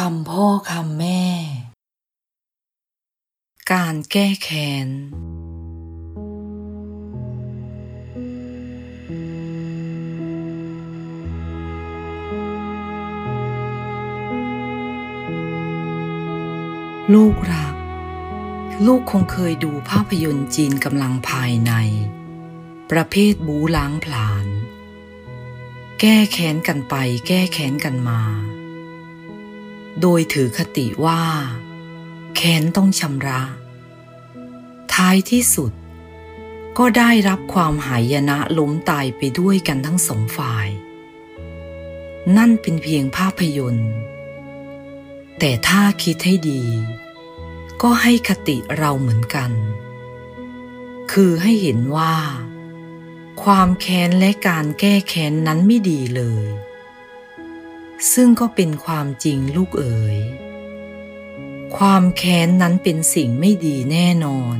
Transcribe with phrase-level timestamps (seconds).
[0.00, 1.24] คำพ่อคำแม่
[3.72, 4.88] การแก้แค้น
[17.14, 17.74] ลูกรัก
[18.86, 21.72] ลูกคงเคยดูภาพยนตร์จีนกำลังภายใน
[22.90, 24.46] ประเภทบูล้างผลาญ
[26.00, 26.94] แก้แค้นกันไป
[27.26, 28.22] แก้แค้นกันมา
[30.00, 31.22] โดยถือคติว่า
[32.36, 33.42] แค้นต้องชำระ
[34.94, 35.72] ท้ายที่สุด
[36.78, 40.68] ก็ได้รับความหายนะล้มตายไปด้วยกันทั้งสองฝ่าย
[42.36, 43.92] นั่นเป็นเพียงภาพยนตร์
[45.38, 46.64] แต่ถ้าคิดให้ดี
[47.82, 49.50] ก็ให้คติเราเหมือนกัน
[51.12, 52.14] คือให้เห็นว่า
[53.42, 56.46] ความแค้นและการแก้แค้นนั้นไม่ดีเลย
[58.12, 60.18] ซึ่งก็เป็นความจริงลูกเอ๋ย
[61.76, 64.58] ความแค้นนั้นเป็นสิ่งไม่ดีแน่นอน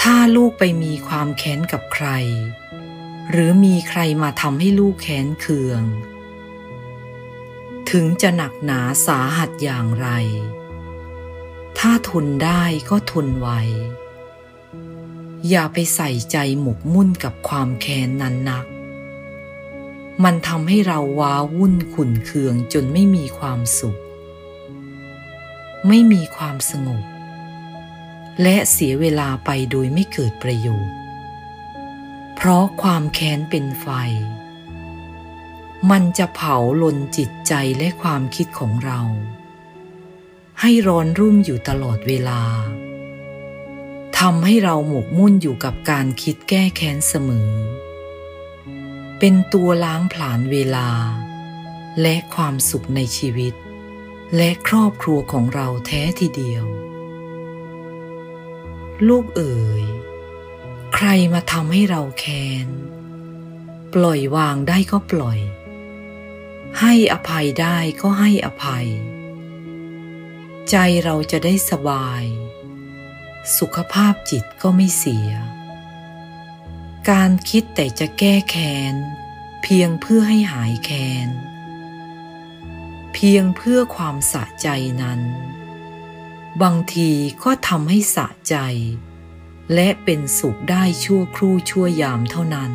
[0.00, 2.08] ถ้าลูกไปมีความแค้นกับใคร
[3.30, 5.82] หรือมีใครมาทำให้ลูกแค้นเคือง
[7.90, 10.08] ถึงจะหนักหนาสาหัสอย่างไร
[11.78, 13.60] ถ้าทนได้ก็ทนไว้
[15.48, 18.66] อย่าไปใส่ใจหมกมุ่นกับความแค้นนั้นนัก
[20.24, 23.98] มันทำให้เราว้าวุ่นขุนเคืองจนไม่มีความสุข
[25.88, 27.04] ไม่มีความสงบ
[28.42, 30.96] และเสียเวลาไปโดยไม่เกิดประโยชน์
[32.34, 33.88] เพราะความแค้นเป็นไฟ
[35.90, 39.00] มันจะเผาลนจิตใจและความคิดของเรา
[40.60, 42.42] ให้ร้อนรุ่มอยู่ตลอดเวลา
[44.18, 47.50] ทำให้เราหมกมุ่นอยู่กับการคิดแก้แค้นเสมอ
[49.18, 50.90] เป็นตัวล้างผลาญเวลา
[52.00, 53.54] และความสุขในชีวิต
[54.36, 56.64] และครอบครัวของเราแท้ทีเดียว
[59.08, 59.84] ลูกเอ๋ย
[60.94, 62.68] ใครมาทำให้เราแค้น
[63.94, 65.38] ปล่อยวางได้ก็ปล่อย
[66.80, 68.86] ให้อภัยได้ก็ให้อภัย
[70.70, 72.24] ใจเราจะได้สบาย
[73.58, 75.30] สุขภาพจิตก็ไม่เสีย
[77.10, 78.94] การคิดแต่จะแก้แค้น
[79.62, 81.28] เพียงเพื่อให้หายแค้น
[83.12, 84.68] เพียงเพื่อความสะใจ
[85.02, 85.20] นั้น
[86.62, 87.10] บางที
[87.44, 88.56] ก็ทำให้สะใจ
[89.74, 92.72] และเป็นสุขได้ชั่วครู่ชั่วยามเท่านั้น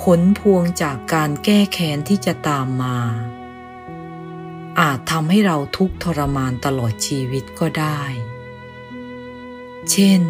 [0.00, 2.98] ผลพวงจากการแก้แค้นที่จะตามมา
[4.80, 8.00] อาจทำให้เราทุกข์ทรมานตลอดชีวิตก็ได้
[9.90, 10.22] เช่น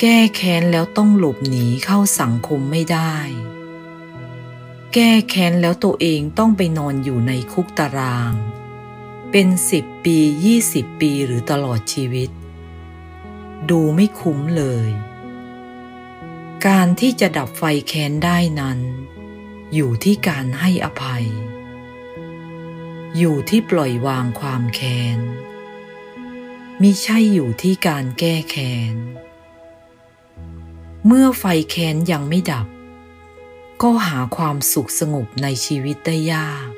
[0.00, 3.14] แก้แค้นแล้วต้องหลบหนีเข้าสังคมไม่ได้
[4.94, 8.32] แก้แค้นแล้วตัวเองต้องไปนอนอยู่ในคุกตาราง
[9.30, 12.30] เป็นสิบปียี่สิบปีหรือตลอดชีวิต
[13.70, 14.90] ดูไม่คุ้มเลย
[16.66, 18.78] การที่จะดับไฟแค้นได้นั้น
[19.74, 21.26] อยู่ที่การให้อภัย
[23.18, 25.18] อยู่ที่ปล่อยวางความแค้น
[26.82, 28.96] มิใช่อยู่ที่การแก้แค้น
[31.06, 32.66] เมื่อไฟแค้นยังไม่ดับ
[33.82, 36.68] ก็หาความสุขสงบในชีวิตได้ยาก